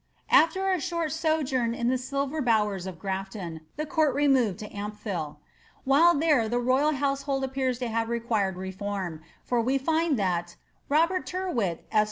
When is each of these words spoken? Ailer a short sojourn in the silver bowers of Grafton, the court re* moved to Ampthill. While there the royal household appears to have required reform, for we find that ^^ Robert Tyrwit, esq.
Ailer 0.33 0.71
a 0.71 0.79
short 0.81 1.11
sojourn 1.11 1.75
in 1.75 1.87
the 1.89 1.97
silver 1.99 2.41
bowers 2.41 2.87
of 2.87 2.97
Grafton, 2.97 3.61
the 3.75 3.85
court 3.85 4.15
re* 4.15 4.27
moved 4.27 4.57
to 4.57 4.69
Ampthill. 4.69 5.35
While 5.83 6.15
there 6.15 6.49
the 6.49 6.57
royal 6.57 6.93
household 6.93 7.43
appears 7.43 7.77
to 7.77 7.87
have 7.87 8.09
required 8.09 8.57
reform, 8.57 9.21
for 9.43 9.61
we 9.61 9.77
find 9.77 10.17
that 10.17 10.47
^^ 10.47 10.55
Robert 10.89 11.27
Tyrwit, 11.27 11.81
esq. 11.91 11.99